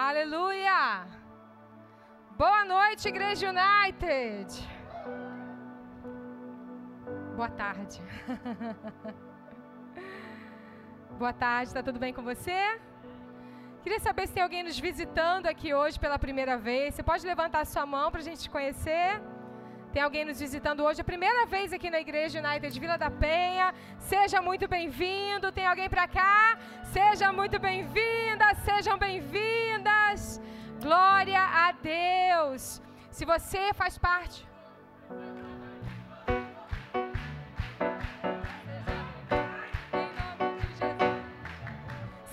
[0.00, 1.08] Aleluia!
[2.36, 4.46] Boa noite, Igreja United.
[7.34, 8.00] Boa tarde.
[11.18, 12.80] Boa tarde, está tudo bem com você?
[13.82, 16.94] Queria saber se tem alguém nos visitando aqui hoje pela primeira vez.
[16.94, 19.20] Você pode levantar sua mão para a gente te conhecer?
[19.98, 23.74] Tem alguém nos visitando hoje, a primeira vez aqui na Igreja United Vila da Penha.
[24.10, 25.50] Seja muito bem-vindo.
[25.50, 26.56] Tem alguém para cá?
[26.92, 30.40] Seja muito bem-vinda, sejam bem-vindas.
[30.80, 32.80] Glória a Deus.
[33.10, 34.46] Se você faz parte.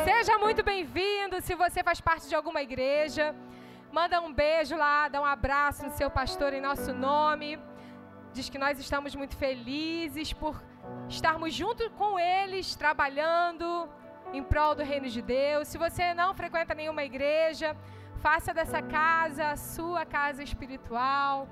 [0.04, 1.42] Seja muito bem-vindo.
[1.42, 3.34] Se você faz parte de alguma igreja.
[3.98, 7.58] Manda um beijo lá, dá um abraço no seu pastor em nosso nome.
[8.34, 10.62] Diz que nós estamos muito felizes por
[11.08, 13.88] estarmos junto com eles, trabalhando
[14.34, 15.70] em prol do reino de Deus.
[15.70, 17.70] Se você não frequenta nenhuma igreja,
[18.18, 21.48] faça dessa casa a sua casa espiritual.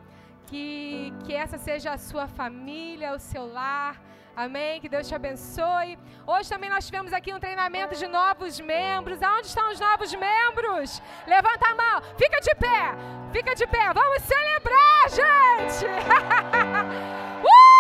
[0.47, 4.01] Que, que essa seja a sua família, o seu lar
[4.35, 4.81] Amém?
[4.81, 5.97] Que Deus te abençoe.
[6.25, 9.21] Hoje também nós tivemos aqui um treinamento de novos membros.
[9.21, 11.01] Aonde estão os novos membros?
[11.27, 12.01] Levanta a mão.
[12.17, 12.95] Fica de pé.
[13.31, 13.93] Fica de pé.
[13.93, 15.85] Vamos celebrar, gente.
[17.45, 17.73] uh!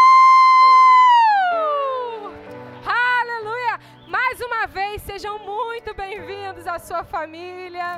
[2.85, 3.79] Aleluia.
[4.07, 7.97] Mais uma vez, sejam muito bem-vindos à sua família.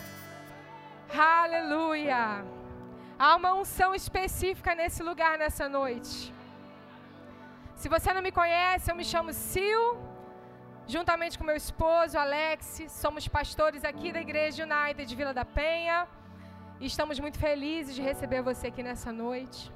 [1.14, 2.46] Aleluia.
[3.20, 6.34] Há uma unção específica nesse lugar nessa noite.
[7.76, 9.84] Se você não me conhece, eu me chamo Sil,
[10.88, 16.08] juntamente com meu esposo Alex, somos pastores aqui da Igreja United de Vila da Penha.
[16.80, 19.72] E estamos muito felizes de receber você aqui nessa noite.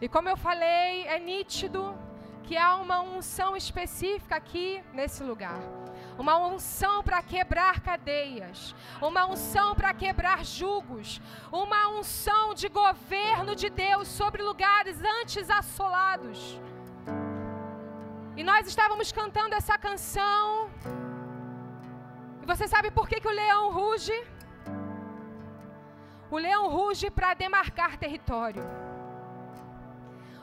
[0.00, 1.96] E como eu falei, é nítido
[2.42, 5.60] que há uma unção específica aqui nesse lugar.
[6.18, 11.22] Uma unção para quebrar cadeias, uma unção para quebrar julgos,
[11.52, 16.60] uma unção de governo de Deus sobre lugares antes assolados.
[18.40, 20.70] E nós estávamos cantando essa canção.
[22.42, 24.16] E você sabe por que, que o leão ruge?
[26.30, 28.64] O leão ruge para demarcar território.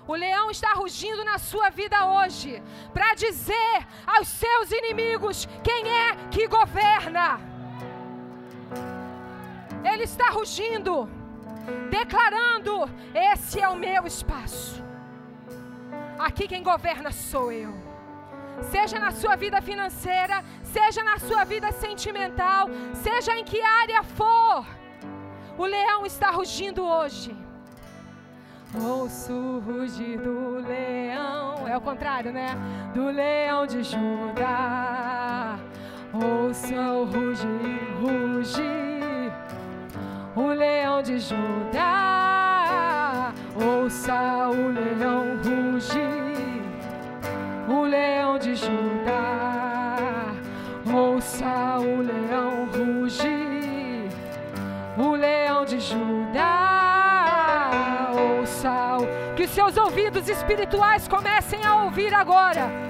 [0.07, 2.61] O leão está rugindo na sua vida hoje
[2.93, 7.39] para dizer aos seus inimigos quem é que governa.
[9.91, 11.09] Ele está rugindo,
[11.89, 12.73] declarando:
[13.31, 14.83] esse é o meu espaço.
[16.29, 17.86] Aqui quem governa sou eu.
[18.61, 24.65] Seja na sua vida financeira, seja na sua vida sentimental, seja em que área for,
[25.57, 27.35] o leão está rugindo hoje.
[28.75, 32.49] Ouço o rugir do leão, é o contrário, né?
[32.93, 35.57] Do leão de Judá.
[36.13, 39.31] Ouça o rugir, rugir,
[40.35, 41.87] o leão de Judá.
[43.55, 45.16] Ouça o leão
[60.29, 62.87] espirituais comecem a ouvir agora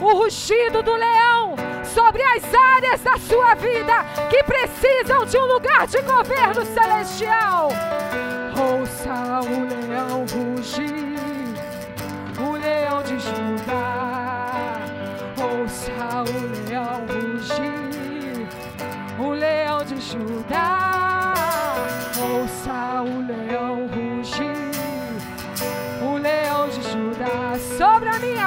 [0.00, 1.54] o rugido do leão
[1.84, 3.92] sobre as áreas da sua vida
[4.30, 7.68] que precisam de um lugar de governo celestial.
[8.56, 10.99] Ouça o leão rugir,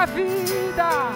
[0.05, 1.11] vida.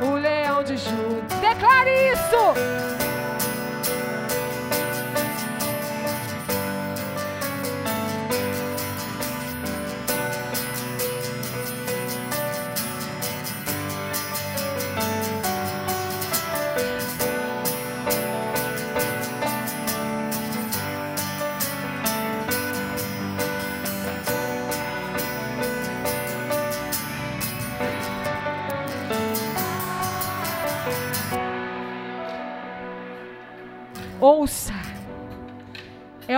[0.00, 1.36] O leão de Judá.
[1.40, 2.99] Declare isso.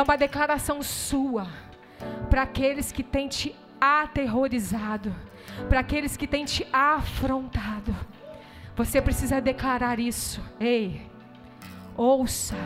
[0.02, 1.46] É uma declaração sua
[2.28, 5.14] para aqueles que têm te aterrorizado,
[5.68, 7.94] para aqueles que têm te afrontado.
[8.74, 10.42] Você precisa declarar isso.
[10.58, 11.08] Ei,
[11.96, 12.56] ouça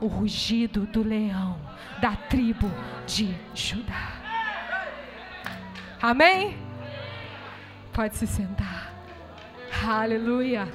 [0.00, 1.58] o rugido do leão
[2.00, 2.70] da tribo
[3.08, 4.12] de Judá.
[6.00, 6.56] Amém?
[7.92, 8.94] Pode se sentar.
[9.84, 10.68] Aleluia.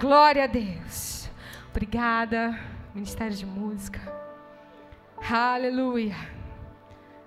[0.00, 1.28] Glória a Deus.
[1.68, 2.58] Obrigada,
[2.94, 4.19] Ministério de Música.
[5.32, 6.16] Aleluia.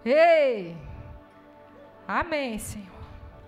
[0.03, 0.75] Ei!
[2.05, 2.89] Amém, Senhor.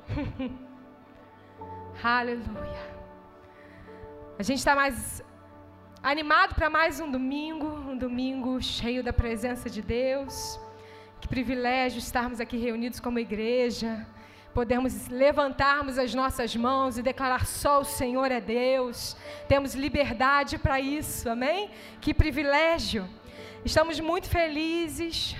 [2.02, 2.96] Aleluia.
[4.40, 5.22] A gente está mais
[6.02, 10.57] animado para mais um domingo, um domingo cheio da presença de Deus.
[11.19, 14.07] Que privilégio estarmos aqui reunidos como igreja,
[14.54, 19.18] podemos levantarmos as nossas mãos e declarar só o Senhor é Deus.
[19.50, 21.69] Temos liberdade para isso, amém?
[22.00, 23.06] Que privilégio.
[23.69, 25.35] Estamos muito felizes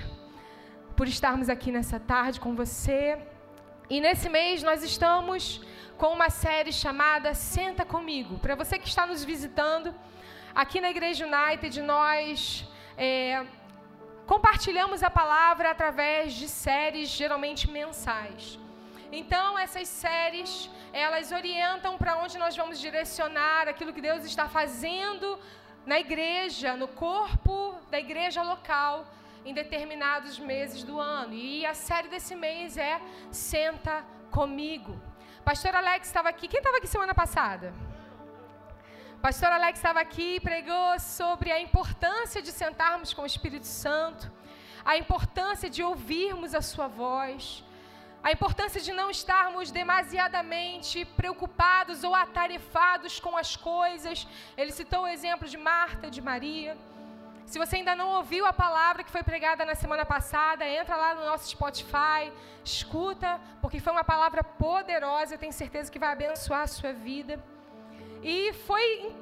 [0.96, 3.16] por estarmos aqui nessa tarde com você.
[3.88, 5.42] E nesse mês nós estamos
[5.96, 8.36] com uma série chamada Senta Comigo.
[8.44, 9.94] Para você que está nos visitando,
[10.52, 12.68] aqui na Igreja United nós
[12.98, 13.46] é,
[14.26, 18.58] compartilhamos a palavra através de séries geralmente mensais.
[19.12, 25.38] Então essas séries elas orientam para onde nós vamos direcionar aquilo que Deus está fazendo
[25.86, 29.06] na igreja, no corpo da igreja local
[29.44, 31.32] em determinados meses do ano.
[31.32, 33.00] E a série desse mês é
[33.30, 35.00] Senta Comigo.
[35.44, 36.48] Pastor Alex estava aqui.
[36.48, 37.72] Quem estava aqui semana passada?
[39.22, 44.30] Pastor Alex estava aqui e pregou sobre a importância de sentarmos com o Espírito Santo,
[44.84, 47.64] a importância de ouvirmos a sua voz,
[48.26, 54.26] a importância de não estarmos demasiadamente preocupados ou atarefados com as coisas.
[54.60, 56.72] Ele citou o exemplo de Marta, de Maria.
[57.50, 61.14] Se você ainda não ouviu a palavra que foi pregada na semana passada, entra lá
[61.14, 62.22] no nosso Spotify,
[62.64, 67.34] escuta, porque foi uma palavra poderosa, eu tenho certeza que vai abençoar a sua vida.
[68.24, 69.14] E foi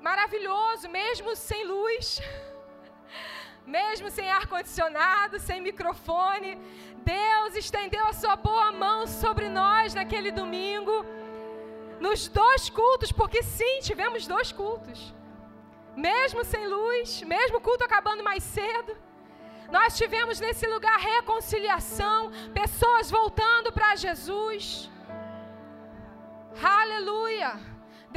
[0.00, 2.22] maravilhoso, mesmo sem luz,
[3.78, 6.52] mesmo sem ar-condicionado, sem microfone,
[7.04, 11.04] Deus estendeu a sua boa mão sobre nós naquele domingo,
[12.00, 15.12] nos dois cultos, porque sim, tivemos dois cultos
[15.98, 18.92] mesmo sem luz, mesmo o culto acabando mais cedo.
[19.76, 22.18] Nós tivemos nesse lugar reconciliação,
[22.60, 24.88] pessoas voltando para Jesus.
[26.80, 27.50] Aleluia!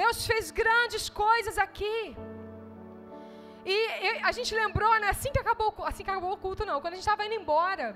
[0.01, 2.15] Deus fez grandes coisas aqui.
[3.65, 6.79] E, e a gente lembrou, né, assim que acabou, assim que acabou o culto, não,
[6.81, 7.87] quando a gente estava indo embora,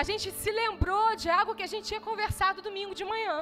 [0.00, 3.36] a gente se lembrou de algo que a gente tinha conversado domingo de manhã.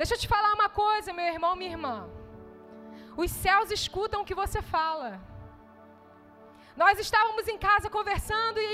[0.00, 1.96] Deixa eu te falar uma coisa, meu irmão, minha irmã.
[3.22, 5.10] Os céus escutam o que você fala.
[6.82, 8.72] Nós estávamos em casa conversando e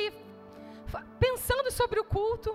[1.26, 2.50] pensando sobre o culto.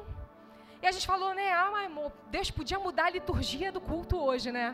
[0.82, 4.52] E a gente falou, né, ah, amor, Deus podia mudar a liturgia do culto hoje,
[4.52, 4.68] né?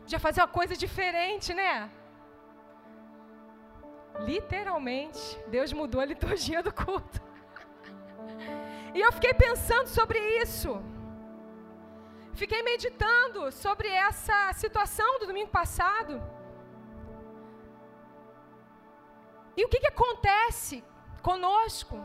[0.00, 1.90] Podia fazer uma coisa diferente, né?
[4.20, 7.20] Literalmente, Deus mudou a liturgia do culto.
[8.94, 10.82] E eu fiquei pensando sobre isso.
[12.34, 16.22] Fiquei meditando sobre essa situação do domingo passado.
[19.56, 20.84] E o que, que acontece
[21.22, 21.96] conosco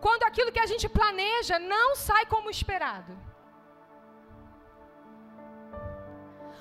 [0.00, 3.12] quando aquilo que a gente planeja não sai como esperado?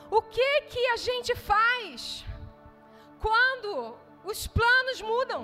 [0.09, 2.25] O que que a gente faz
[3.19, 3.97] quando
[4.31, 5.41] os planos mudam?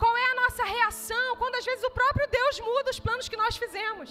[0.00, 3.40] Qual é a nossa reação quando às vezes o próprio Deus muda os planos que
[3.42, 4.10] nós fizemos?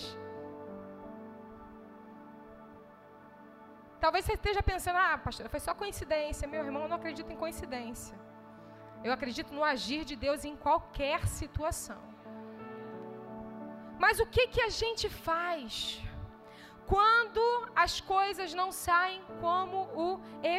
[4.03, 6.51] Talvez você esteja pensando, ah, pastor, foi só coincidência.
[6.53, 8.15] Meu irmão, eu não acredito em coincidência.
[9.07, 12.01] Eu acredito no agir de Deus em qualquer situação.
[14.03, 15.71] Mas o que, que a gente faz
[16.93, 17.43] quando
[17.83, 20.09] as coisas não saem como o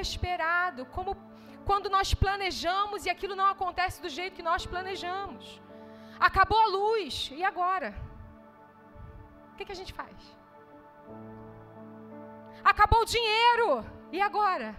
[0.01, 1.13] esperado, como
[1.69, 5.61] quando nós planejamos e aquilo não acontece do jeito que nós planejamos.
[6.29, 7.95] Acabou a luz, e agora?
[9.53, 10.17] O que, que a gente faz?
[12.73, 13.69] Acabou o dinheiro,
[14.13, 14.75] e agora?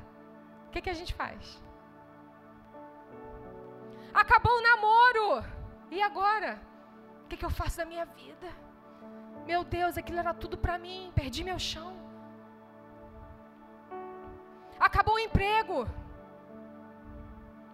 [0.67, 1.61] O que, que a gente faz?
[4.13, 5.27] Acabou o namoro,
[5.89, 6.51] e agora?
[7.23, 8.49] O que, que eu faço da minha vida?
[9.45, 11.91] Meu Deus, aquilo era tudo para mim, perdi meu chão.
[14.87, 15.87] Acabou o emprego.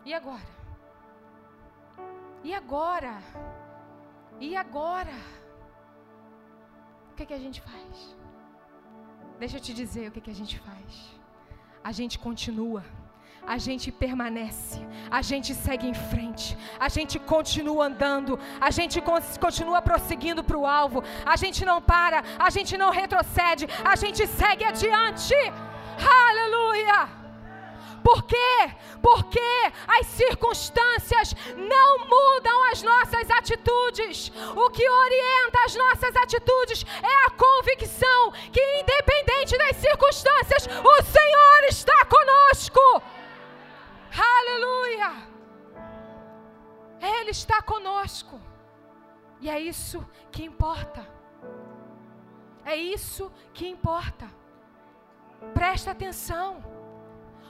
[0.10, 0.50] E agora?
[2.50, 3.16] E agora?
[4.40, 5.18] E agora?
[7.10, 8.16] O que, que a gente faz?
[9.42, 10.92] Deixa eu te dizer o que, que a gente faz.
[11.90, 12.84] A gente continua
[13.56, 19.02] a gente permanece, a gente segue em frente, a gente continua andando, a gente
[19.46, 24.28] continua prosseguindo para o alvo, a gente não para, a gente não retrocede, a gente
[24.28, 25.34] segue adiante.
[26.28, 27.27] Aleluia!
[28.08, 28.74] Por quê?
[29.02, 29.50] Porque
[29.86, 34.32] as circunstâncias não mudam as nossas atitudes.
[34.56, 41.64] O que orienta as nossas atitudes é a convicção que, independente das circunstâncias, o Senhor
[41.68, 42.80] está conosco.
[44.38, 45.28] Aleluia!
[47.02, 48.40] Ele está conosco.
[49.42, 50.00] E é isso
[50.32, 51.06] que importa.
[52.64, 54.32] É isso que importa.
[55.54, 56.77] Presta atenção.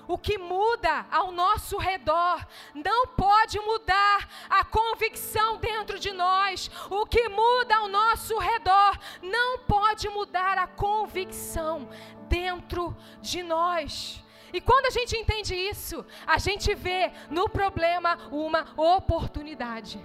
[0.07, 6.71] O que muda ao nosso redor não pode mudar a convicção dentro de nós.
[6.89, 11.89] O que muda ao nosso redor não pode mudar a convicção
[12.29, 14.23] dentro de nós.
[14.53, 20.03] E quando a gente entende isso, a gente vê no problema uma oportunidade.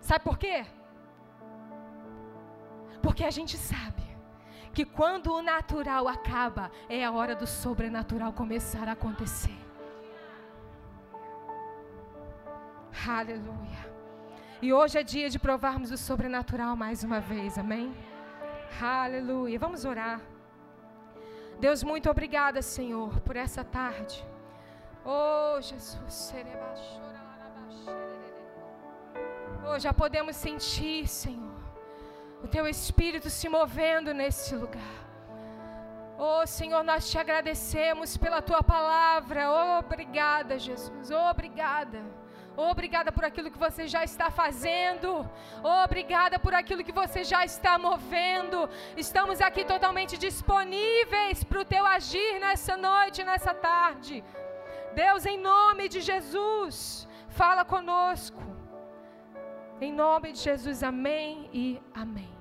[0.00, 0.66] Sabe por quê?
[3.00, 4.11] Porque a gente sabe
[4.72, 9.56] que quando o natural acaba, é a hora do sobrenatural começar a acontecer.
[13.06, 13.92] Aleluia.
[14.62, 17.92] E hoje é dia de provarmos o sobrenatural mais uma vez, amém?
[18.80, 19.58] Aleluia.
[19.58, 20.20] Vamos orar.
[21.60, 24.24] Deus, muito obrigada, Senhor, por essa tarde.
[25.04, 26.34] Oh, Jesus.
[29.68, 31.51] Oh, já podemos sentir, Senhor
[32.42, 35.02] o teu Espírito se movendo nesse lugar.
[36.18, 39.50] Oh Senhor, nós te agradecemos pela tua palavra.
[39.80, 41.10] Obrigada, Jesus.
[41.10, 42.00] Obrigada.
[42.56, 45.28] Obrigada por aquilo que você já está fazendo.
[45.84, 48.68] Obrigada por aquilo que você já está movendo.
[48.96, 54.22] Estamos aqui totalmente disponíveis para o teu agir nessa noite, nessa tarde.
[54.94, 58.42] Deus, em nome de Jesus, fala conosco.
[59.80, 62.31] Em nome de Jesus, amém e amém.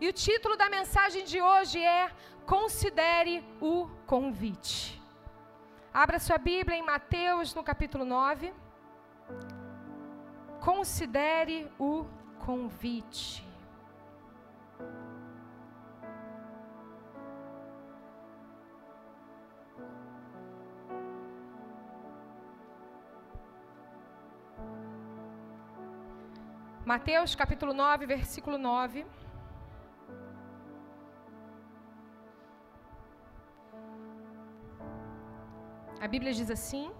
[0.00, 2.10] E o título da mensagem de hoje é
[2.46, 4.98] Considere o convite.
[5.92, 8.50] Abra sua Bíblia em Mateus, no capítulo 9.
[10.58, 12.06] Considere o
[12.38, 13.46] convite.
[26.86, 29.04] Mateus capítulo 9, versículo 9.
[36.00, 36.90] A Bíblia diz assim: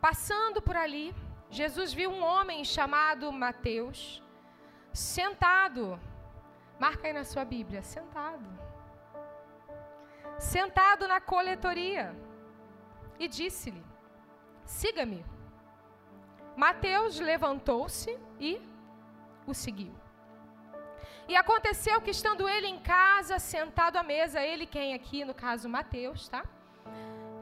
[0.00, 1.14] Passando por ali,
[1.48, 4.20] Jesus viu um homem chamado Mateus,
[4.92, 5.98] sentado,
[6.78, 8.48] marca aí na sua Bíblia, sentado,
[10.38, 12.16] sentado na coletoria,
[13.16, 13.84] e disse-lhe:
[14.64, 15.24] Siga-me.
[16.56, 18.60] Mateus levantou-se e
[19.46, 19.94] o seguiu.
[21.28, 25.68] E aconteceu que, estando ele em casa, sentado à mesa, ele quem aqui, no caso
[25.68, 26.42] Mateus, tá?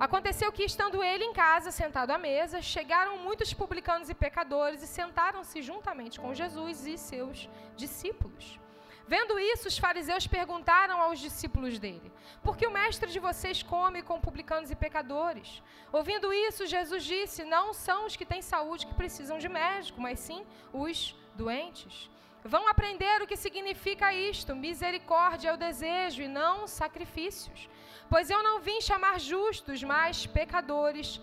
[0.00, 4.86] Aconteceu que, estando ele em casa, sentado à mesa, chegaram muitos publicanos e pecadores e
[4.86, 8.60] sentaram-se juntamente com Jesus e seus discípulos.
[9.08, 12.12] Vendo isso, os fariseus perguntaram aos discípulos dele:
[12.44, 15.62] Por que o mestre de vocês come com publicanos e pecadores?
[15.90, 20.20] Ouvindo isso, Jesus disse: Não são os que têm saúde que precisam de médico, mas
[20.20, 22.08] sim os doentes.
[22.44, 27.68] Vão aprender o que significa isto: misericórdia é o desejo e não sacrifícios.
[28.10, 31.20] Pois eu não vim chamar justos, mas pecadores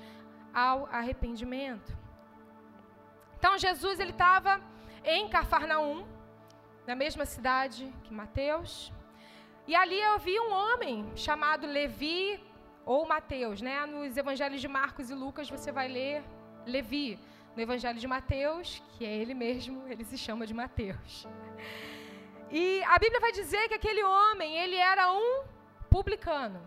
[0.54, 1.92] ao arrependimento.
[3.38, 4.62] Então Jesus ele estava
[5.04, 6.08] em Cafarnaum,
[6.88, 8.92] na mesma cidade que Mateus,
[9.68, 12.40] e ali eu vi um homem chamado Levi
[12.86, 13.86] ou Mateus, né?
[13.88, 16.24] Nos evangelhos de Marcos e Lucas você vai ler
[16.68, 17.20] Levi.
[17.56, 21.28] No evangelho de Mateus, que é ele mesmo, ele se chama de Mateus.
[22.52, 25.44] E a Bíblia vai dizer que aquele homem, ele era um
[25.96, 26.62] publicano.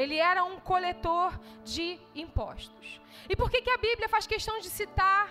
[0.00, 1.30] Ele era um coletor
[1.74, 1.86] de
[2.24, 2.86] impostos.
[3.30, 5.24] E por que, que a Bíblia faz questão de citar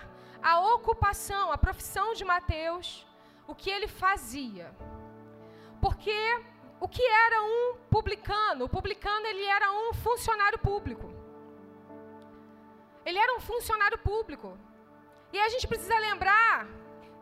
[0.50, 3.06] a ocupação, a profissão de Mateus,
[3.50, 4.66] o que ele fazia?
[5.84, 6.20] Porque
[6.84, 7.64] o que era um
[7.94, 8.66] publicano?
[8.66, 11.08] O publicano ele era um funcionário público.
[13.06, 14.48] Ele era um funcionário público.
[15.32, 16.66] E a gente precisa lembrar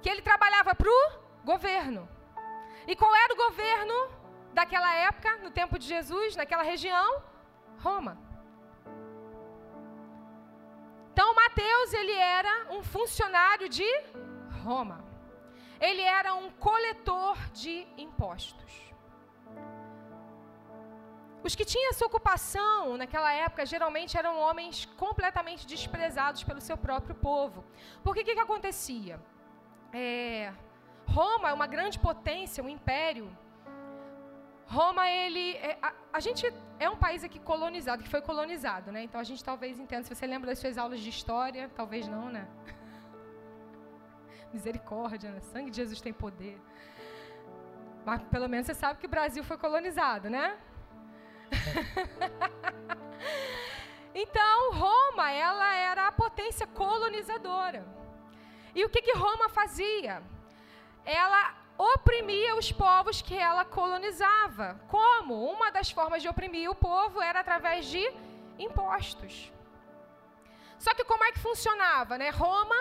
[0.02, 1.02] que ele trabalhava para o
[1.52, 2.02] governo.
[2.90, 3.97] E qual era o governo
[4.59, 7.09] daquela época, no tempo de Jesus, naquela região?
[7.87, 8.15] Roma.
[11.11, 13.89] Então Mateus ele era um funcionário de
[14.65, 14.99] Roma.
[15.89, 17.75] Ele era um coletor de
[18.07, 18.73] impostos.
[21.47, 27.15] Os que tinham essa ocupação naquela época geralmente eram homens completamente desprezados pelo seu próprio
[27.31, 27.61] povo.
[28.03, 29.17] Porque o que, que acontecia?
[29.93, 30.53] É,
[31.17, 33.27] Roma é uma grande potência, um império
[34.66, 35.52] Roma, ele.
[35.56, 39.04] É, a, a, gente é um país aqui colonizado, que foi colonizado, né?
[39.04, 40.02] Então a gente talvez entenda.
[40.02, 42.49] Se você lembra das suas aulas de história, talvez não, né?
[44.52, 45.40] Misericórdia, né?
[45.40, 46.61] Sangue de Jesus tem poder.
[48.04, 50.58] Mas pelo menos você sabe que o Brasil foi colonizado, né?
[54.14, 57.87] então, Roma, ela era a potência colonizadora.
[58.75, 60.23] E o que, que Roma fazia?
[61.04, 64.80] Ela oprimia os povos que ela colonizava.
[64.88, 65.45] Como?
[65.50, 68.02] Uma das formas de oprimir o povo era através de
[68.59, 69.52] impostos.
[70.78, 72.30] Só que como é que funcionava, né?
[72.30, 72.76] Roma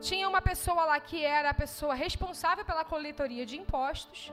[0.00, 4.32] tinha uma pessoa lá que era a pessoa responsável pela coletoria de impostos.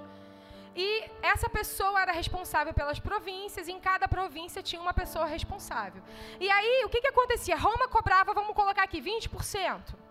[0.75, 6.03] E essa pessoa era responsável pelas províncias, e em cada província tinha uma pessoa responsável.
[6.39, 7.55] E aí, o que, que acontecia?
[7.55, 10.04] Roma cobrava, vamos colocar aqui, 20%.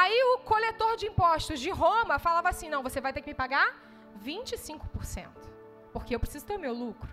[0.00, 3.34] Aí o coletor de impostos de Roma falava assim: não, você vai ter que me
[3.42, 3.66] pagar
[4.20, 5.28] 25%,
[5.92, 7.12] porque eu preciso ter o meu lucro.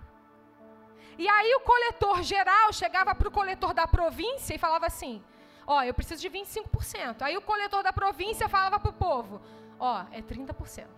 [1.16, 5.22] E aí o coletor geral chegava para o coletor da província e falava assim:
[5.64, 7.22] ó, eu preciso de 25%.
[7.22, 9.40] Aí o coletor da província falava para o povo:
[9.78, 10.88] ó, é 30%.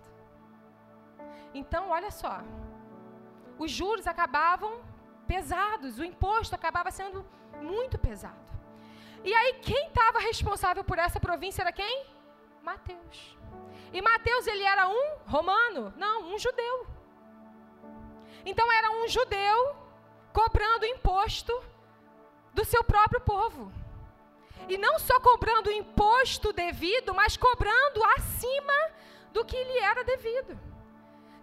[1.53, 2.39] Então, olha só,
[3.59, 4.79] os juros acabavam
[5.27, 7.23] pesados, o imposto acabava sendo
[7.61, 8.54] muito pesado.
[9.25, 12.05] E aí, quem estava responsável por essa província era quem?
[12.61, 13.35] Mateus.
[13.91, 15.91] E Mateus, ele era um romano?
[15.97, 16.87] Não, um judeu.
[18.45, 19.75] Então, era um judeu
[20.31, 21.53] cobrando imposto
[22.53, 23.71] do seu próprio povo.
[24.69, 28.79] E não só cobrando o imposto devido, mas cobrando acima
[29.33, 30.74] do que lhe era devido.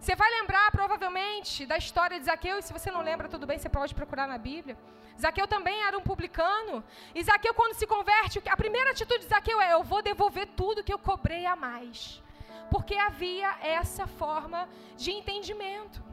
[0.03, 3.57] Você vai lembrar provavelmente da história de Zaqueu, e se você não lembra, tudo bem,
[3.57, 4.77] você pode procurar na Bíblia.
[5.17, 6.83] Zaqueu também era um publicano.
[7.15, 10.83] E Zaqueu, quando se converte, a primeira atitude de Zaqueu é: eu vou devolver tudo
[10.83, 12.21] que eu cobrei a mais.
[12.69, 14.67] Porque havia essa forma
[14.97, 16.03] de entendimento.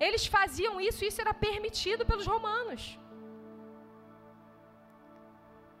[0.00, 2.98] Eles faziam isso e isso era permitido pelos romanos.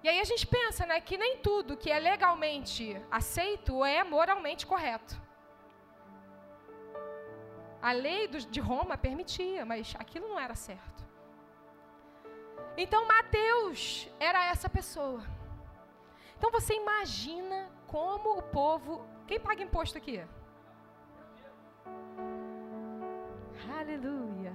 [0.04, 4.64] E aí a gente pensa, né, que nem tudo que é legalmente aceito é moralmente
[4.64, 5.25] correto.
[7.88, 11.00] A lei de Roma permitia, mas aquilo não era certo.
[12.76, 15.22] Então Mateus era essa pessoa.
[16.36, 19.06] Então você imagina como o povo.
[19.28, 20.16] Quem paga imposto aqui?
[23.78, 24.52] Aleluia.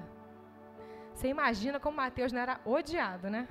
[1.14, 3.48] Você imagina como Mateus não era odiado, né?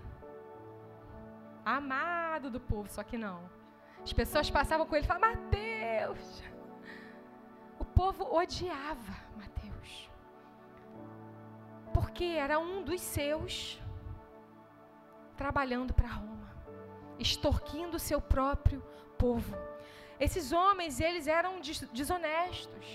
[1.65, 3.39] Amado do povo, só que não.
[4.03, 6.43] As pessoas passavam com ele e falavam: Mateus.
[7.79, 9.60] O povo odiava Mateus.
[12.11, 13.81] Porque era um dos seus
[15.37, 16.51] trabalhando para Roma,
[17.21, 18.83] extorquindo o seu próprio
[19.17, 19.57] povo.
[20.19, 21.61] Esses homens, eles eram
[21.93, 22.87] desonestos.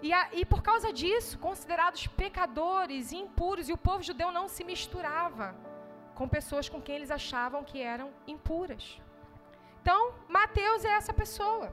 [0.00, 4.48] E, a, e por causa disso, considerados pecadores e impuros, e o povo judeu não
[4.48, 5.54] se misturava
[6.14, 8.98] com pessoas com quem eles achavam que eram impuras.
[9.82, 11.70] Então, Mateus é essa pessoa.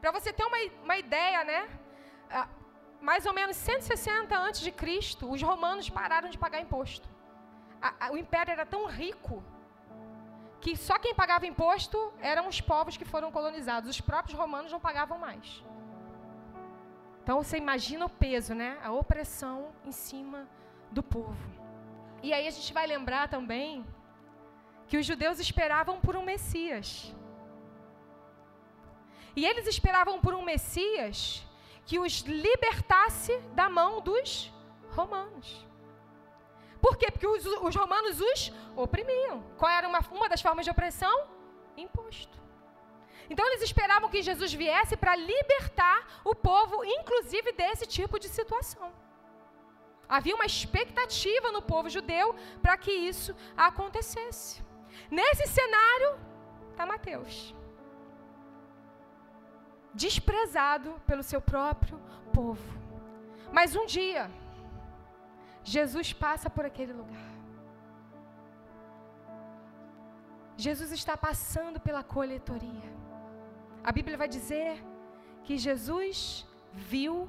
[0.00, 1.68] Para você ter uma, uma ideia, né?
[3.10, 7.08] Mais ou menos 160 antes de Cristo, os romanos pararam de pagar imposto
[7.86, 9.42] a, a, o império era tão rico
[10.62, 11.98] que só quem pagava imposto
[12.32, 13.90] eram os povos que foram colonizados.
[13.94, 15.62] Os próprios romanos não pagavam mais.
[17.22, 18.78] Então você imagina o peso, né?
[18.82, 20.48] A opressão em cima
[20.90, 21.46] do povo.
[22.22, 23.84] E aí a gente vai lembrar também
[24.88, 27.14] que os judeus esperavam por um Messias.
[29.36, 31.46] E eles esperavam por um Messias
[31.86, 34.52] que os libertasse da mão dos
[34.90, 35.66] romanos.
[36.80, 37.10] Por quê?
[37.10, 39.42] Porque os, os romanos os oprimiam.
[39.58, 41.26] Qual era uma, uma das formas de opressão?
[41.76, 42.38] Imposto.
[43.28, 48.92] Então eles esperavam que Jesus viesse para libertar o povo, inclusive desse tipo de situação.
[50.06, 54.62] Havia uma expectativa no povo judeu para que isso acontecesse.
[55.10, 56.18] Nesse cenário
[56.70, 57.54] está Mateus.
[59.94, 61.98] Desprezado pelo seu próprio
[62.32, 62.62] povo.
[63.52, 64.30] Mas um dia,
[65.62, 67.34] Jesus passa por aquele lugar.
[70.56, 72.92] Jesus está passando pela coletoria.
[73.82, 74.82] A Bíblia vai dizer
[75.42, 77.28] que Jesus viu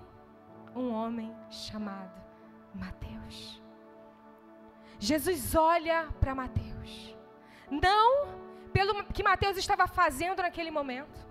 [0.75, 2.21] um homem chamado
[2.73, 3.61] Mateus.
[4.99, 7.15] Jesus olha para Mateus.
[7.69, 8.27] Não
[8.71, 11.24] pelo que Mateus estava fazendo naquele momento.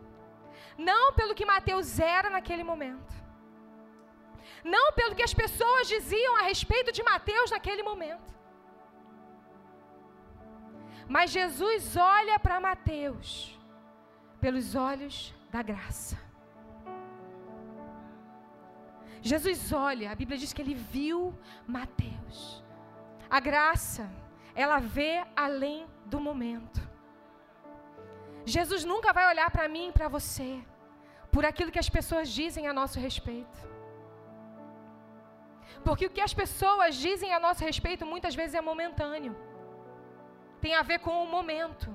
[0.76, 3.24] Não pelo que Mateus era naquele momento
[4.64, 8.32] não pelo que as pessoas diziam a respeito de Mateus naquele momento.
[11.06, 13.58] Mas Jesus olha para Mateus
[14.40, 16.18] pelos olhos da graça.
[19.20, 22.62] Jesus olha, a Bíblia diz que ele viu Mateus.
[23.28, 24.10] A graça,
[24.54, 26.80] ela vê além do momento.
[28.44, 30.62] Jesus nunca vai olhar para mim e para você
[31.34, 33.58] por aquilo que as pessoas dizem a nosso respeito.
[35.86, 39.34] Porque o que as pessoas dizem a nosso respeito muitas vezes é momentâneo.
[40.60, 41.88] Tem a ver com o momento.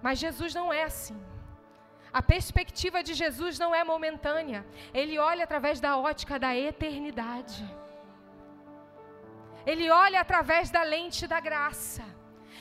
[0.00, 1.18] Mas Jesus não é assim.
[2.12, 4.60] A perspectiva de Jesus não é momentânea.
[4.92, 7.64] Ele olha através da ótica da eternidade.
[9.66, 12.04] Ele olha através da lente da graça.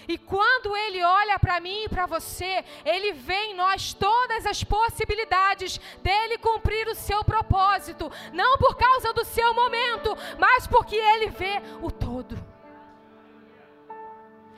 [0.08, 4.64] E quando Ele olha para mim e para você, Ele vê em nós todas as
[4.64, 11.28] possibilidades dele cumprir o seu propósito, não por causa do seu momento, mas porque Ele
[11.28, 12.38] vê o todo.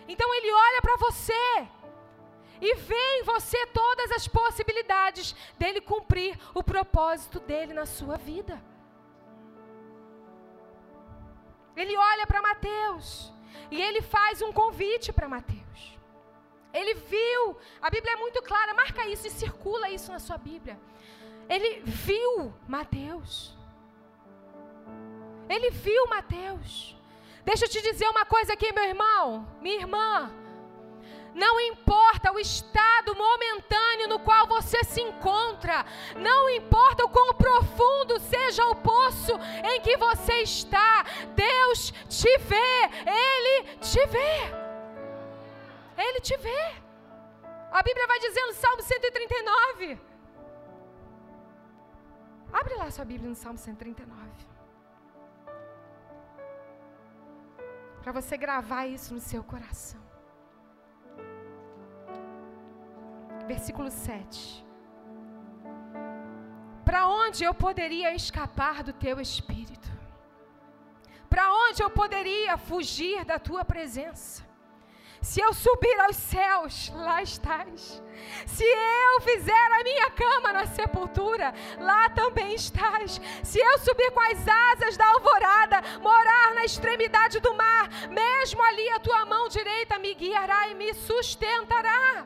[0.08, 1.68] Então Ele olha para você
[2.62, 8.73] e vê em você todas as possibilidades dele cumprir o propósito dele na sua vida.
[11.76, 13.32] Ele olha para Mateus
[13.72, 15.98] e ele faz um convite para Mateus.
[16.74, 20.80] Ele viu, a Bíblia é muito clara, marca isso e circula isso na sua Bíblia.
[21.50, 23.56] Ele viu Mateus.
[25.50, 26.98] Ele viu Mateus.
[27.46, 30.32] Deixa eu te dizer uma coisa aqui, meu irmão, minha irmã.
[31.34, 38.20] Não importa o estado momentâneo no qual você se encontra, não importa o quão profundo
[38.20, 41.04] seja o poço em que você está,
[41.36, 44.64] Deus te vê, Ele te vê.
[45.98, 46.84] Ele te vê.
[47.72, 50.00] A Bíblia vai dizer no Salmo 139.
[52.52, 54.30] Abre lá sua Bíblia no Salmo 139.
[58.04, 60.13] Para você gravar isso no seu coração.
[63.48, 64.64] Versículo 7.
[66.86, 69.90] Para onde eu poderia escapar do teu espírito?
[71.30, 74.44] Para onde eu poderia fugir da tua presença?
[75.22, 78.04] Se eu subir aos céus, lá estás.
[78.46, 83.22] Se eu fizer a minha cama na sepultura, lá também estás.
[83.42, 88.90] Se eu subir com as asas da alvorada, morar na extremidade do mar, mesmo ali
[88.90, 92.26] a tua mão direita me guiará e me sustentará.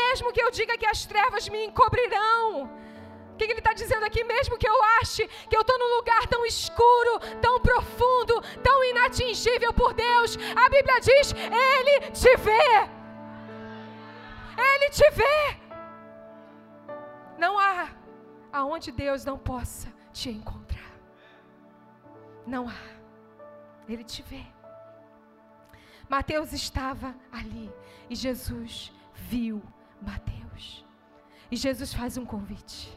[0.00, 2.64] Mesmo que eu diga que as trevas me encobrirão.
[3.32, 4.22] O que ele está dizendo aqui?
[4.24, 9.72] Mesmo que eu ache que eu estou num lugar tão escuro, tão profundo, tão inatingível
[9.72, 11.34] por Deus, a Bíblia diz:
[11.72, 12.68] Ele te vê.
[14.70, 15.38] Ele te vê.
[17.36, 17.90] Não há
[18.52, 20.92] aonde Deus não possa te encontrar.
[22.46, 22.84] Não há.
[23.88, 24.44] Ele te vê.
[26.08, 27.72] Mateus estava ali
[28.08, 29.60] e Jesus viu
[30.04, 30.84] Mateus.
[31.50, 32.96] E Jesus faz um convite: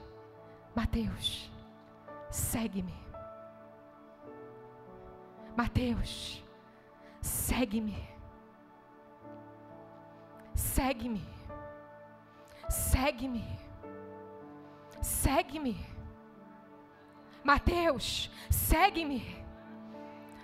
[0.76, 1.52] Mateus,
[2.30, 2.94] segue-me.
[5.56, 6.44] Mateus,
[7.22, 7.98] segue-me.
[10.54, 11.26] Segue-me.
[12.70, 13.46] Segue-me.
[15.02, 15.78] Segue-me.
[17.44, 19.24] Mateus, segue-me.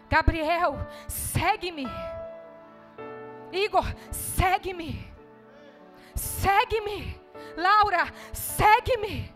[0.10, 1.86] Gabriel, segue-me.
[3.52, 5.13] Igor, segue-me.
[6.44, 7.00] Segue-me.
[7.56, 8.04] Laura,
[8.34, 9.34] segue-me.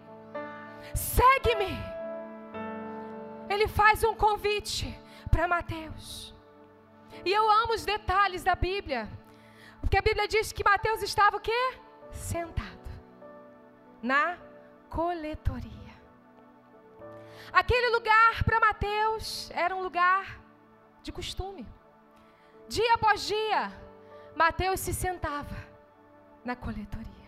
[0.93, 1.73] Segue-me.
[3.49, 4.85] Ele faz um convite
[5.31, 6.35] para Mateus.
[7.23, 9.07] E eu amo os detalhes da Bíblia.
[9.79, 11.61] Porque a Bíblia diz que Mateus estava o quê?
[12.11, 12.89] Sentado.
[14.01, 14.37] Na
[14.89, 15.93] coletoria.
[17.53, 20.41] Aquele lugar para Mateus era um lugar
[21.01, 21.65] de costume.
[22.67, 23.71] Dia após dia,
[24.35, 25.66] Mateus se sentava
[26.49, 27.27] na coletoria.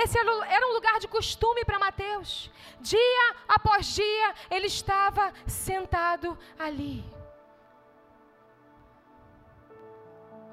[0.00, 2.30] Esse era um lugar de costume para Mateus.
[2.80, 6.28] Dia após dia, ele estava sentado
[6.66, 7.04] ali.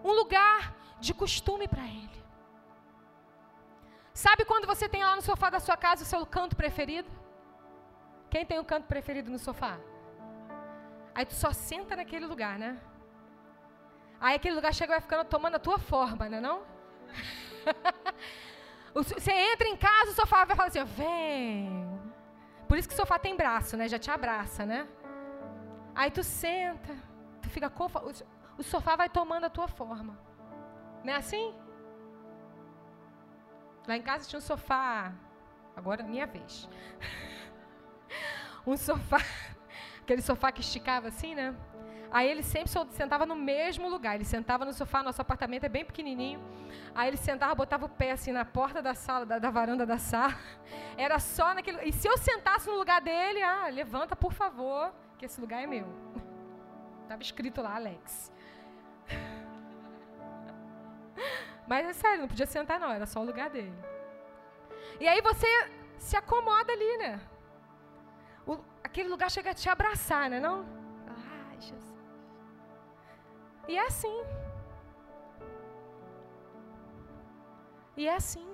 [0.03, 2.19] Um lugar de costume para ele.
[4.13, 7.09] Sabe quando você tem lá no sofá da sua casa o seu canto preferido?
[8.29, 9.73] Quem tem um canto preferido no sofá?
[11.15, 12.71] Aí tu só senta naquele lugar, né?
[14.19, 16.61] Aí aquele lugar chega e vai ficando tomando a tua forma, né não?
[18.93, 21.87] Você entra em casa, o sofá vai falar assim, vem.
[22.67, 23.87] Por isso que o sofá tem braço, né?
[23.87, 24.87] Já te abraça, né?
[25.95, 26.95] Aí tu senta,
[27.41, 28.27] tu fica confortável.
[28.57, 30.17] O sofá vai tomando a tua forma.
[31.03, 31.55] Não é assim?
[33.87, 35.13] Lá em casa tinha um sofá.
[35.75, 36.69] Agora minha vez.
[38.67, 39.19] um sofá.
[40.09, 41.55] Aquele sofá que esticava assim, né?
[42.09, 44.15] Aí ele sempre sentava no mesmo lugar.
[44.15, 46.43] Ele sentava no sofá, nosso apartamento é bem pequenininho.
[46.95, 49.99] Aí ele sentava, botava o pé assim na porta da sala, da, da varanda da
[49.99, 50.33] sala.
[50.97, 51.87] Era só naquele.
[51.87, 55.67] E se eu sentasse no lugar dele, ah, levanta por favor, que esse lugar é
[55.67, 55.85] meu.
[57.03, 58.33] Estava escrito lá, Alex.
[61.67, 63.77] Mas é sério, não podia sentar não, era só o lugar dele.
[64.99, 65.45] E aí você
[65.99, 67.21] se acomoda ali, né?
[68.99, 70.41] Aquele lugar chega a te abraçar, né?
[70.45, 70.65] Não?
[71.07, 72.01] Ai, Jesus.
[73.65, 74.17] E é assim.
[77.95, 78.45] E é assim.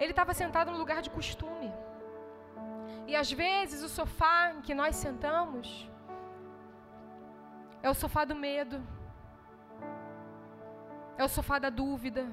[0.00, 1.70] Ele estava sentado no lugar de costume.
[3.06, 5.88] E às vezes o sofá em que nós sentamos
[7.84, 8.84] é o sofá do medo.
[11.16, 12.26] É o sofá da dúvida.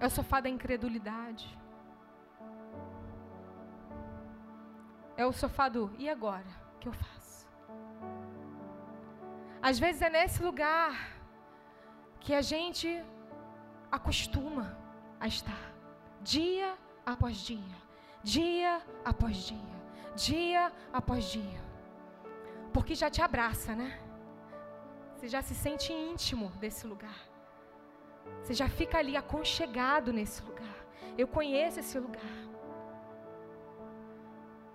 [0.00, 1.59] É o sofá da incredulidade.
[5.20, 6.50] É o sofá do e agora?
[6.74, 7.46] O que eu faço?
[9.68, 10.92] Às vezes é nesse lugar
[12.20, 12.88] que a gente
[13.92, 14.78] acostuma
[15.24, 15.64] a estar,
[16.22, 16.70] dia
[17.04, 17.76] após dia,
[18.22, 19.76] dia após dia,
[20.16, 21.60] dia após dia.
[22.72, 24.00] Porque já te abraça, né?
[25.12, 27.20] Você já se sente íntimo desse lugar.
[28.42, 30.78] Você já fica ali aconchegado nesse lugar.
[31.18, 32.49] Eu conheço esse lugar.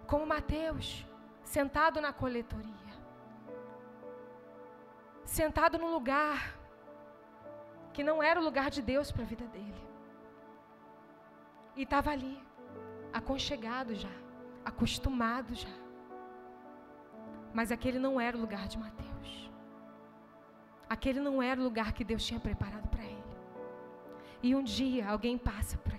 [0.07, 1.05] Como Mateus,
[1.43, 2.73] sentado na coletoria.
[5.23, 6.55] Sentado num lugar
[7.91, 9.83] que não era o lugar de Deus para a vida dele.
[11.75, 12.41] E estava ali,
[13.11, 14.15] aconchegado já,
[14.63, 15.75] acostumado já.
[17.53, 19.49] Mas aquele não era o lugar de Mateus.
[20.87, 23.23] Aquele não era o lugar que Deus tinha preparado para ele.
[24.43, 25.94] E um dia alguém passa por.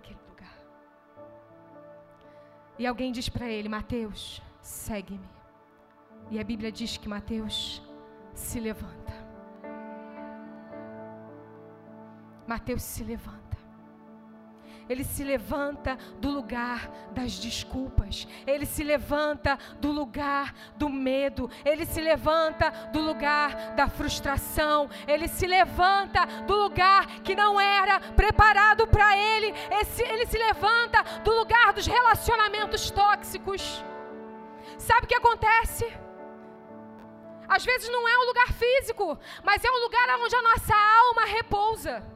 [2.78, 5.28] E alguém diz para ele: Mateus, segue-me.
[6.30, 7.82] E a Bíblia diz que Mateus
[8.34, 9.14] se levanta.
[12.46, 13.55] Mateus se levanta.
[14.88, 18.26] Ele se levanta do lugar das desculpas.
[18.46, 21.50] Ele se levanta do lugar do medo.
[21.64, 24.88] Ele se levanta do lugar da frustração.
[25.06, 29.52] Ele se levanta do lugar que não era preparado para ele.
[29.98, 33.84] ele se levanta do lugar dos relacionamentos tóxicos.
[34.78, 35.86] Sabe o que acontece?
[37.48, 41.24] Às vezes não é um lugar físico, mas é um lugar onde a nossa alma
[41.26, 42.15] repousa.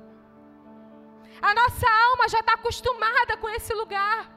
[1.42, 4.31] A nossa alma já está acostumada com esse lugar.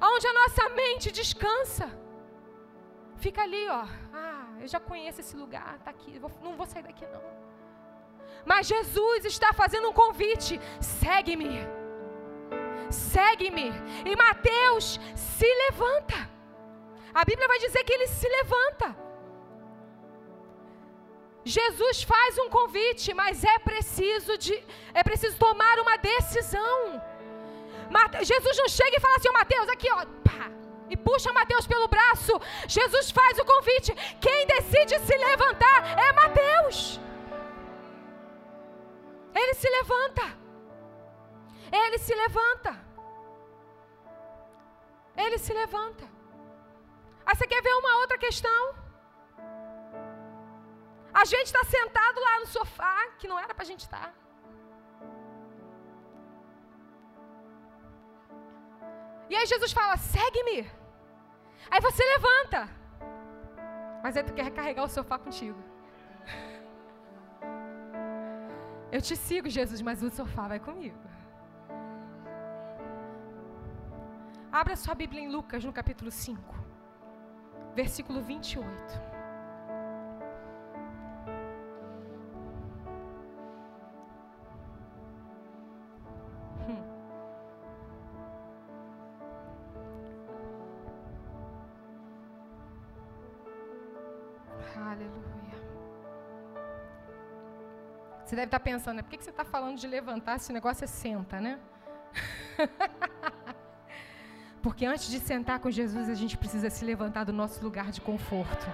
[0.00, 1.86] Onde a nossa mente descansa.
[3.16, 3.84] Fica ali, ó.
[4.12, 6.20] Ah, eu já conheço esse lugar, está aqui.
[6.42, 7.22] não vou sair daqui, não.
[8.44, 10.60] Mas Jesus está fazendo um convite.
[10.80, 11.66] Segue-me.
[12.90, 13.72] Segue-me.
[14.04, 16.30] E Mateus se levanta.
[17.12, 19.07] A Bíblia vai dizer que ele se levanta.
[21.56, 24.54] Jesus faz um convite, mas é preciso de
[24.92, 27.02] é preciso tomar uma decisão.
[27.90, 30.50] Mate, Jesus não chega e fala assim, oh, Mateus, aqui ó, pá,
[30.90, 32.34] e puxa Mateus pelo braço.
[32.66, 33.94] Jesus faz o convite.
[34.20, 37.00] Quem decide se levantar é Mateus.
[39.34, 40.26] Ele se levanta.
[41.72, 42.72] Ele se levanta.
[45.16, 46.04] Ele se levanta.
[47.24, 48.87] Aí você quer ver uma outra questão?
[51.12, 54.12] A gente está sentado lá no sofá, que não era para a gente estar.
[54.12, 54.28] Tá.
[59.30, 60.70] E aí Jesus fala: segue-me.
[61.70, 62.68] Aí você levanta.
[64.02, 65.58] Mas aí tu quer carregar o sofá contigo.
[68.90, 70.98] Eu te sigo, Jesus, mas o sofá vai comigo.
[74.50, 76.54] Abra sua Bíblia em Lucas, no capítulo 5,
[77.74, 79.17] versículo 28.
[98.38, 99.02] Deve estar pensando, né?
[99.02, 101.58] por que você está falando de levantar se o negócio é senta, né?
[104.62, 108.00] Porque antes de sentar com Jesus, a gente precisa se levantar do nosso lugar de
[108.00, 108.66] conforto.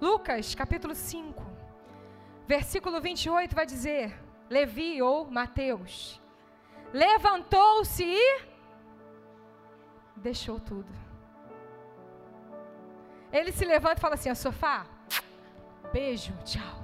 [0.00, 1.44] Lucas, capítulo 5,
[2.46, 6.20] versículo 28 vai dizer: Levi ou Mateus
[6.92, 8.40] levantou-se e
[10.16, 11.09] deixou tudo.
[13.32, 14.86] Ele se levanta e fala assim: sofá,
[15.92, 16.80] beijo, tchau.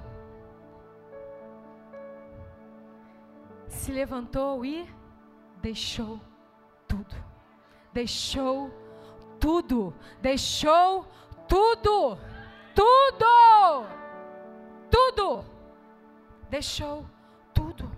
[3.67, 4.89] Se levantou e
[5.61, 6.19] deixou
[6.87, 7.15] tudo.
[7.93, 8.71] Deixou
[9.39, 9.93] tudo.
[10.21, 11.05] Deixou
[11.47, 12.17] tudo.
[12.75, 13.87] Tudo.
[14.89, 15.45] Tudo.
[16.49, 17.05] Deixou
[17.53, 17.89] tudo.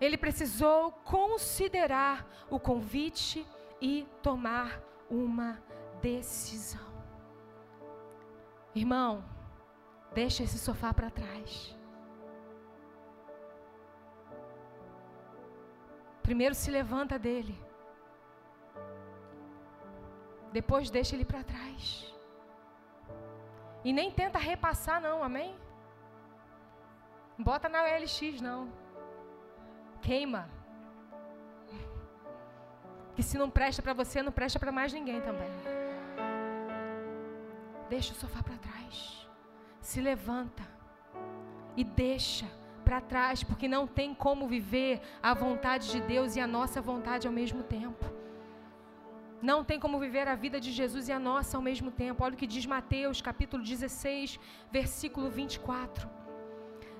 [0.00, 3.46] Ele precisou considerar o convite
[3.80, 4.80] e tomar
[5.10, 5.62] uma
[6.00, 6.92] decisão.
[8.74, 9.24] Irmão,
[10.12, 11.76] deixa esse sofá para trás.
[16.22, 17.62] Primeiro se levanta dele.
[20.52, 22.14] Depois deixa ele para trás.
[23.84, 25.54] E nem tenta repassar, não, amém?
[27.38, 28.72] Bota na OLX, não.
[30.00, 30.48] Queima.
[33.14, 35.50] Que se não presta para você, não presta para mais ninguém também.
[37.88, 39.28] Deixa o sofá para trás.
[39.80, 40.62] Se levanta.
[41.76, 42.46] E deixa
[42.84, 47.26] para trás, porque não tem como viver a vontade de Deus e a nossa vontade
[47.26, 48.04] ao mesmo tempo.
[49.50, 52.24] Não tem como viver a vida de Jesus e a nossa ao mesmo tempo.
[52.24, 54.38] Olha o que diz Mateus, capítulo 16,
[54.72, 56.08] versículo 24.